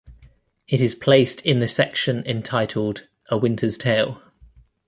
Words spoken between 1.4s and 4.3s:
in the section entitled "A Winter's Tale".